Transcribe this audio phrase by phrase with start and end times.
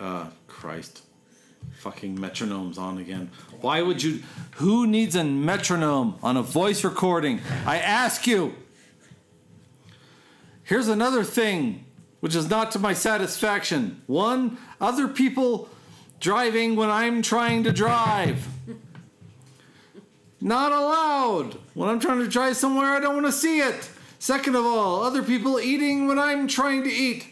[0.00, 1.02] Uh, Christ.
[1.80, 3.30] Fucking metronome's on again.
[3.60, 4.22] Why would you.
[4.52, 7.40] Who needs a metronome on a voice recording?
[7.66, 8.54] I ask you!
[10.62, 11.84] Here's another thing
[12.20, 14.00] which is not to my satisfaction.
[14.06, 15.68] One, other people
[16.18, 18.46] driving when I'm trying to drive.
[20.40, 23.90] Not allowed when I'm trying to drive somewhere I don't want to see it.
[24.18, 27.26] Second of all, other people eating when I'm trying to eat.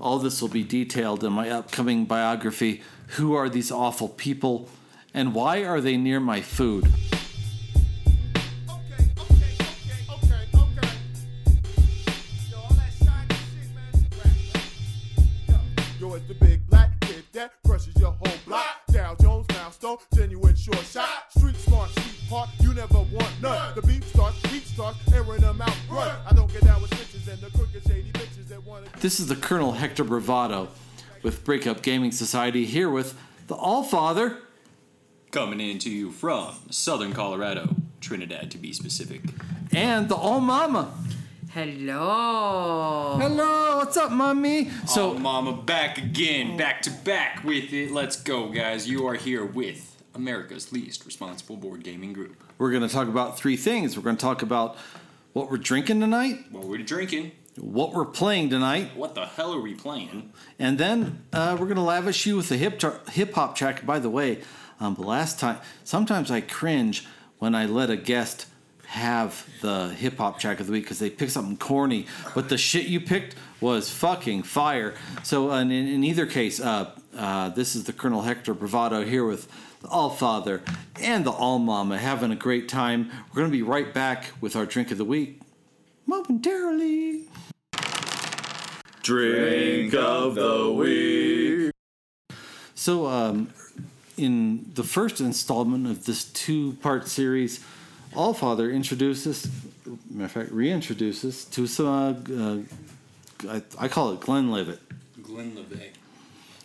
[0.00, 2.80] All this will be detailed in my upcoming biography.
[3.18, 4.70] Who are these awful people
[5.12, 6.86] and why are they near my food?
[6.86, 6.94] Okay,
[9.18, 9.40] okay,
[29.00, 30.68] This is the Colonel Hector Bravado
[31.22, 34.38] with Breakup Gaming Society here with the All Father.
[35.30, 39.22] Coming in to you from Southern Colorado, Trinidad to be specific.
[39.72, 40.92] and the All Mama.
[41.50, 43.16] Hello.
[43.20, 44.70] Hello, what's up, mommy?
[44.70, 47.90] So, So, Oh, Mama, back again, back to back with it.
[47.90, 48.88] Let's go, guys.
[48.88, 52.42] You are here with America's least responsible board gaming group.
[52.58, 53.96] we're going to talk about three things.
[53.96, 54.76] We're going to talk about
[55.32, 57.32] what we're drinking tonight, What we're drinking?
[57.60, 60.32] What we're playing tonight, What the hell are we playing?
[60.58, 62.80] and then uh, we're going to lavish you with a hip
[63.10, 63.84] hip hop track.
[63.86, 64.40] By the way,
[64.80, 67.06] um, the last time, sometimes I cringe
[67.38, 68.46] when I let a guest
[68.86, 72.58] have the hip hop track of the week because they pick something corny, but the
[72.58, 74.94] shit you picked was fucking fire.
[75.22, 79.24] So, uh, in, in either case, uh, uh, this is the Colonel Hector Bravado here
[79.24, 79.48] with
[79.80, 80.62] the All Father
[81.00, 83.10] and the All Mama having a great time.
[83.28, 85.40] We're going to be right back with our drink of the week
[86.06, 87.28] momentarily.
[89.02, 91.72] Drink of the week.
[92.74, 93.52] So, um,
[94.16, 97.64] in the first installment of this two part series,
[98.12, 99.50] Allfather introduces,
[100.10, 102.66] matter of fact, reintroduces to some,
[103.46, 104.80] uh, uh, I, I call it Glenlivet.
[105.22, 105.90] Glenn LeVay.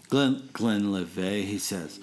[0.10, 2.00] Glen Glenlivet, he says.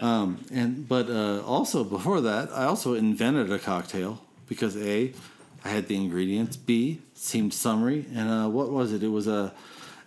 [0.00, 5.12] Um, and but uh, also before that, I also invented a cocktail because a,
[5.64, 6.56] I had the ingredients.
[6.56, 9.02] B seemed summery, and uh, what was it?
[9.02, 9.52] It was a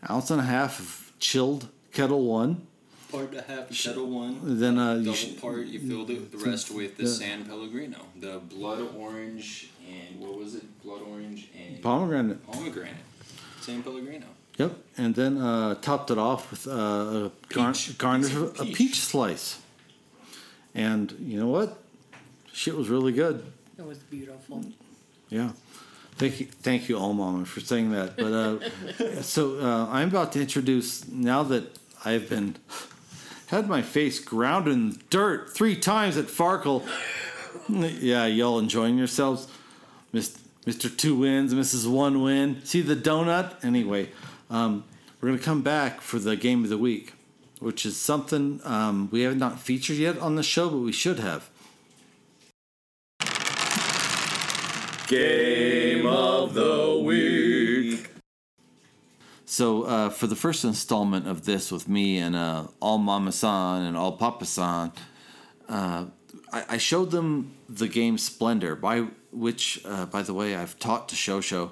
[0.10, 2.66] ounce and a half of chilled Ketel One.
[3.12, 4.40] Part to half, Ketel One.
[4.60, 7.10] Then uh, you Double sh- part, you filled it, the rest with the Yeah.
[7.10, 7.98] San Pellegrino.
[8.20, 10.64] The blood orange and what was it?
[10.82, 12.46] Blood orange and pomegranate.
[12.50, 12.96] pomegranate.
[13.60, 14.26] San Pellegrino.
[14.58, 17.98] Yep, and then uh, topped it off with uh, a gar- Peach.
[17.98, 18.76] garnish Piece of of a peach.
[18.78, 19.60] peach slice.
[20.74, 21.80] And you know what?
[22.54, 23.44] Shit was really good.
[23.78, 24.64] It was beautiful.
[25.32, 25.52] Yeah.
[26.18, 28.18] Thank you, thank you, all mama, for saying that.
[28.18, 32.58] But uh, so uh, I'm about to introduce now that I've been
[33.48, 36.88] had my face ground in dirt three times at Farkle.
[37.70, 39.48] Yeah, y'all enjoying yourselves,
[40.12, 40.96] Mis- Mr.
[40.96, 41.90] Two Wins, Mrs.
[41.90, 42.64] One Win.
[42.66, 43.64] See the donut.
[43.64, 44.10] Anyway,
[44.50, 44.84] um,
[45.20, 47.14] we're gonna come back for the game of the week,
[47.60, 51.20] which is something um, we have not featured yet on the show, but we should
[51.20, 51.50] have.
[55.12, 58.08] Game of the week.
[59.44, 63.82] So uh, for the first installment of this with me and uh, all Mama San
[63.82, 64.94] and all Papa San,
[65.68, 66.06] uh,
[66.54, 71.10] I, I showed them the game Splendor, by which, uh, by the way, I've taught
[71.10, 71.72] to Shosho.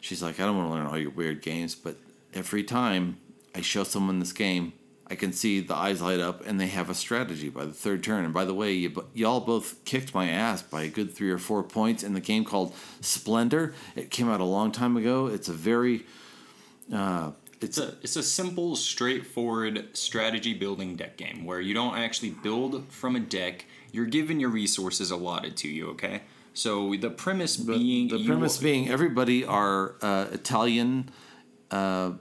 [0.00, 1.96] She's like, I don't want to learn all your weird games, but
[2.32, 3.18] every time
[3.54, 4.72] I show someone this game,
[5.10, 8.02] I can see the eyes light up and they have a strategy by the third
[8.02, 8.24] turn.
[8.24, 11.38] And by the way, you, y'all both kicked my ass by a good three or
[11.38, 13.74] four points in the game called Splendor.
[13.96, 15.26] It came out a long time ago.
[15.26, 16.04] It's a very
[16.92, 22.30] uh, It's a it's a simple, straightforward strategy building deck game where you don't actually
[22.30, 23.64] build from a deck.
[23.92, 25.90] You're given your resources allotted to you.
[25.90, 26.22] Okay,
[26.54, 31.10] so the premise being the premise being everybody are uh, Italian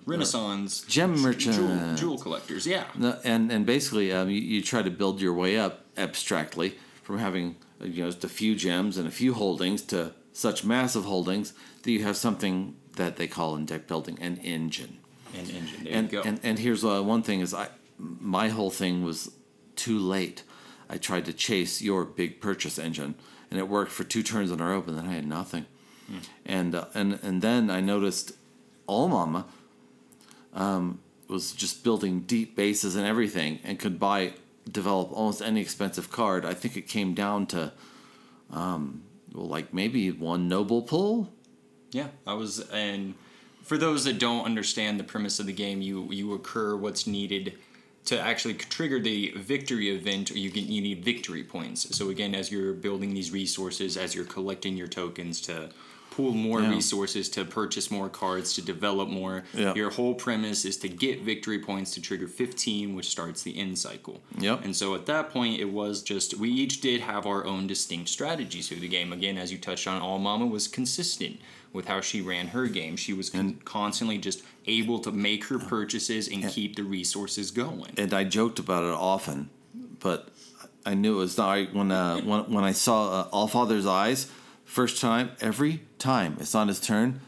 [0.05, 1.99] Renaissance gem jewel, merchants.
[1.99, 2.67] jewel collectors.
[2.67, 2.85] Yeah,
[3.23, 7.55] and and basically um, you, you try to build your way up abstractly from having
[7.81, 11.53] uh, you know just a few gems and a few holdings to such massive holdings
[11.83, 14.99] that you have something that they call in deck building an engine.
[15.33, 15.83] and engine.
[15.83, 16.27] There and, you go.
[16.27, 19.31] and and here's uh, one thing is I my whole thing was
[19.75, 20.43] too late.
[20.89, 23.15] I tried to chase your big purchase engine,
[23.49, 25.65] and it worked for two turns in a row, but then I had nothing.
[26.45, 28.31] And uh, and and then I noticed
[28.87, 29.45] All Mama
[30.53, 34.33] um, was just building deep bases and everything, and could buy
[34.69, 36.45] develop almost any expensive card.
[36.45, 37.71] I think it came down to,
[38.51, 39.03] um,
[39.33, 41.31] well, like maybe one noble pull.
[41.91, 43.13] Yeah, I was and
[43.61, 47.57] for those that don't understand the premise of the game, you you occur what's needed
[48.05, 50.31] to actually trigger the victory event.
[50.31, 51.95] Or you get you need victory points.
[51.95, 55.69] So again, as you're building these resources, as you're collecting your tokens to
[56.17, 56.71] pool more Yeah.
[56.71, 59.43] resources to purchase more cards to develop more.
[59.53, 59.75] Yeah.
[59.75, 63.77] Your whole premise is to get victory points to trigger 15, which starts the end
[63.77, 64.23] cycle.
[64.39, 64.65] Yep.
[64.65, 68.09] And so at that point, it was just we each did have our own distinct
[68.09, 69.13] strategies through the game.
[69.13, 71.39] Again, as you touched on, All Mama was consistent
[71.71, 72.95] with how she ran her game.
[72.97, 77.91] She was con- constantly just able to make her purchases and keep the resources going.
[77.95, 79.51] and I joked about it often,
[79.99, 80.29] but
[80.83, 83.85] I knew it was not right when uh, when when I saw uh, All Father's
[83.85, 84.31] eyes
[84.67, 85.31] first time.
[85.41, 87.19] Every time it's on his turn,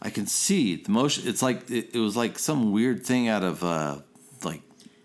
[0.00, 1.24] I can see the motion.
[1.28, 3.98] It's like it, it was like some weird thing out of uh,
[4.42, 4.62] like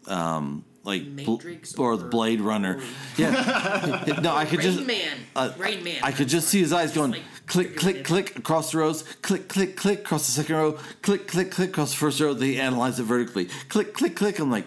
[0.08, 2.80] um, like Bl- Matrix or, or- the Blade Runner.
[3.18, 5.18] Yeah, no, I could Rain just Man.
[5.36, 6.00] uh, Rain Man.
[6.04, 9.48] I could just see his eyes going like click, click, click across the rows, click,
[9.50, 12.34] click, click across the second row, click, click, click across the first row.
[12.34, 14.40] They analyze it vertically, click, click, click.
[14.40, 14.66] I'm like,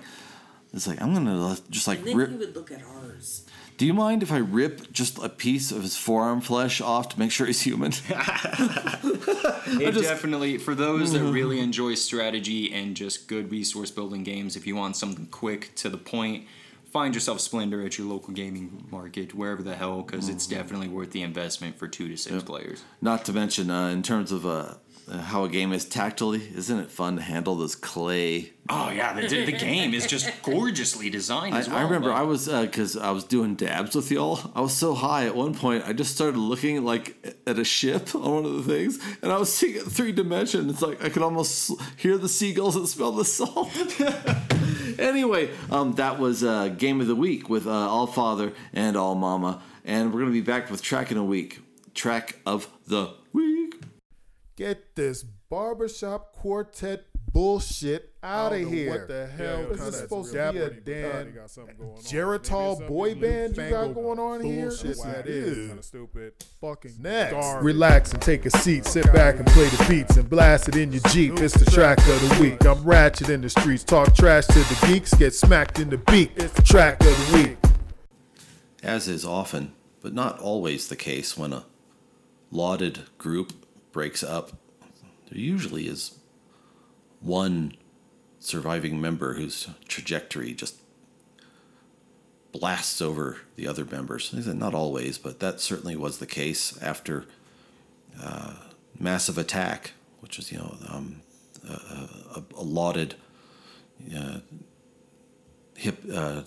[0.74, 2.30] it's like I'm gonna just like And then rip.
[2.30, 3.01] he would look at ours.
[3.82, 7.18] Do you mind if I rip just a piece of his forearm flesh off to
[7.18, 7.90] make sure he's human?
[9.74, 14.68] It definitely, for those that really enjoy strategy and just good resource building games, if
[14.68, 16.46] you want something quick to the point,
[16.92, 21.10] find yourself Splendor at your local gaming market, wherever the hell, because it's definitely worth
[21.10, 22.84] the investment for two to six players.
[23.00, 24.74] Not to mention, uh, in terms of uh,
[25.08, 28.52] uh, how a game is tactily, isn't it fun to handle this clay?
[28.68, 31.76] Oh yeah, the, the game is just gorgeously designed I, well.
[31.76, 34.38] I remember like- I was because I was doing dabs with y'all.
[34.54, 35.84] I was so high at one point.
[35.86, 39.38] I just started looking like at a ship on one of the things, and I
[39.38, 40.72] was seeing it three dimensions.
[40.72, 43.70] It's like I could almost hear the seagulls and smell the salt.
[44.98, 49.14] anyway, um, that was uh, game of the week with uh, All Father and All
[49.14, 51.60] Mama, and we're gonna be back with track in a week.
[51.94, 53.51] Track of the week.
[54.62, 58.90] Get this barbershop quartet bullshit out of here.
[58.90, 61.90] what the hell is This is supposed to be a they damn got something going
[61.94, 61.96] on.
[62.02, 64.68] Geritol Maybe boy band you got newfangled going on here?
[64.68, 66.32] bullshit This that is- is kind of stupid.
[66.60, 67.64] Fucking Next, garbage.
[67.64, 68.86] relax and take a seat.
[68.86, 71.40] Sit back and play the beats and blast it in your Jeep.
[71.40, 72.64] It's the track of the week.
[72.64, 73.82] I'm ratchet in the streets.
[73.82, 75.12] Talk trash to the geeks.
[75.14, 76.30] Get smacked in the beak.
[76.36, 77.56] It's the track of the week.
[78.80, 81.64] as is often, but not always the case when a
[82.52, 83.52] lauded group
[83.92, 84.52] breaks up,
[85.28, 86.18] there usually is
[87.20, 87.74] one
[88.38, 90.76] surviving member whose trajectory just
[92.50, 94.32] blasts over the other members.
[94.32, 97.26] Not always, but that certainly was the case after
[98.20, 98.54] uh,
[98.98, 101.22] Massive Attack, which is, you know, um,
[101.68, 103.14] a, a, a lauded
[104.16, 104.40] uh,
[105.76, 106.42] hip uh,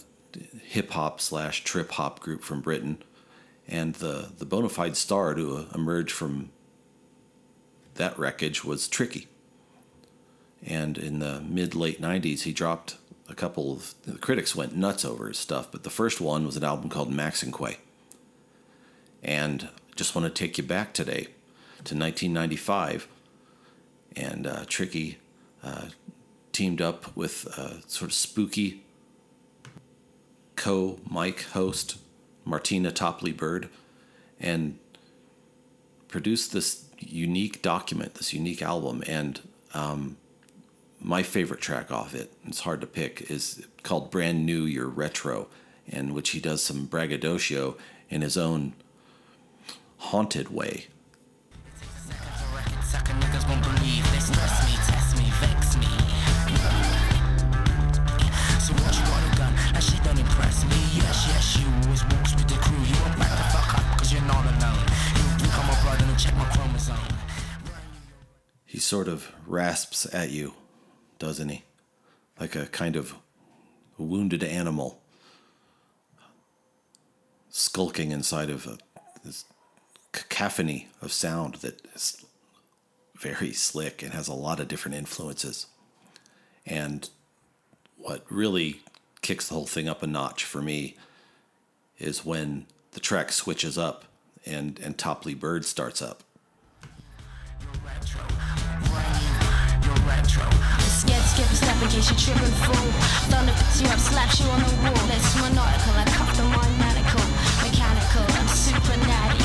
[0.61, 3.01] hip hop slash trip hop group from Britain,
[3.67, 6.51] and the the bona fide star to uh, emerge from
[7.95, 9.27] that wreckage was Tricky.
[10.65, 12.97] And in the mid late '90s, he dropped
[13.27, 16.57] a couple of the critics went nuts over his stuff, but the first one was
[16.57, 17.77] an album called Maxinquaye.
[19.23, 21.27] And just want to take you back today
[21.83, 23.07] to 1995,
[24.15, 25.17] and uh, Tricky
[25.63, 25.87] uh,
[26.51, 27.47] teamed up with
[27.87, 28.83] sort of spooky
[30.55, 31.97] co mic host
[32.43, 33.69] Martina Topley Bird
[34.39, 34.79] and
[36.07, 39.03] produced this unique document, this unique album.
[39.07, 39.41] And
[39.73, 40.17] um,
[40.99, 45.47] my favorite track off it, it's hard to pick, is called Brand New You're Retro,
[45.85, 47.77] in which he does some braggadocio
[48.09, 48.73] in his own
[49.97, 50.87] haunted way.
[60.95, 61.67] Yes, yes, you
[62.15, 62.83] walks with the crew.
[62.83, 63.24] You
[66.33, 66.97] my chromosome.
[68.65, 70.53] he sort of rasps at you,
[71.19, 71.63] doesn't he?
[72.39, 73.15] Like a kind of
[73.97, 75.01] wounded animal
[77.49, 78.77] skulking inside of a,
[79.23, 79.45] this
[80.11, 82.25] cacophony of sound that is
[83.15, 85.67] very slick and has a lot of different influences.
[86.65, 87.09] And
[87.97, 88.81] what really
[89.21, 90.97] kicks the whole thing up a notch for me
[91.97, 94.05] is when the track switches up
[94.45, 96.23] and, and Topley Bird starts up.
[100.79, 101.25] Scared.
[103.29, 105.05] Thunder picks you up, slaps you on the wall.
[105.41, 106.05] Maniacal, I
[106.79, 107.25] manical.
[107.61, 109.43] Mechanical, I'm super natty.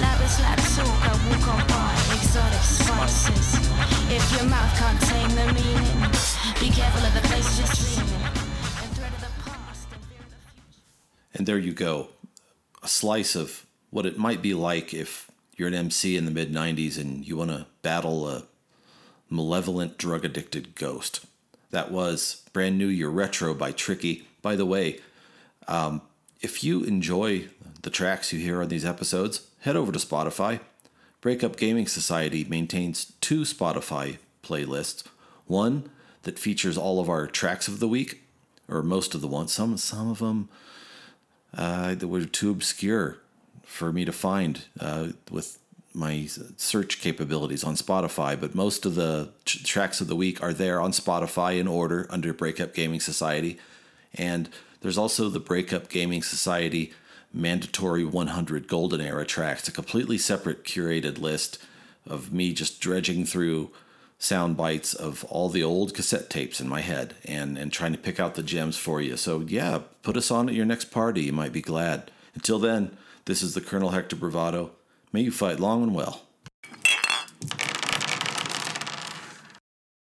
[0.00, 1.92] Lavish talk, I walk on by.
[2.16, 3.56] Exotic spices.
[4.08, 6.00] If your mouth can't tame the meaning,
[6.60, 7.24] be careful of the
[7.58, 8.22] you're streaming.
[8.82, 11.38] And the past and the.
[11.38, 12.08] And there you go.
[12.82, 16.50] A slice of what it might be like if you're an MC in the mid
[16.50, 18.44] 90s and you want to battle a
[19.28, 21.24] Malevolent Drug Addicted Ghost.
[21.70, 24.26] That was Brand New You're Retro by Tricky.
[24.40, 25.00] By the way,
[25.68, 26.00] um,
[26.40, 27.48] if you enjoy
[27.82, 30.60] the tracks you hear on these episodes, head over to Spotify.
[31.20, 35.04] Breakup Gaming Society maintains two Spotify playlists.
[35.46, 35.90] One
[36.22, 38.22] that features all of our tracks of the week,
[38.68, 39.52] or most of the ones.
[39.52, 40.48] Some some of them
[41.54, 43.18] uh, that were too obscure
[43.64, 45.58] for me to find uh, with
[45.94, 46.26] my
[46.56, 48.38] search capabilities on Spotify.
[48.40, 52.06] But most of the tr- tracks of the week are there on Spotify in order
[52.10, 53.58] under Breakup Gaming Society,
[54.14, 54.48] and
[54.80, 56.92] there's also the Breakup Gaming Society
[57.32, 61.58] mandatory 100 golden era tracks, a completely separate curated list
[62.06, 63.70] of me just dredging through
[64.18, 67.98] sound bites of all the old cassette tapes in my head and, and trying to
[67.98, 69.16] pick out the gems for you.
[69.16, 71.22] So, yeah, put us on at your next party.
[71.22, 72.10] You might be glad.
[72.34, 74.72] Until then, this is the Colonel Hector Bravado.
[75.12, 76.22] May you fight long and well.